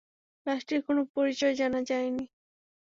লাশটির 0.45 0.81
কোনো 0.87 1.01
পরিচয় 1.15 1.53
জানা 1.59 1.79
যায় 1.89 2.09
নাই। 2.09 2.27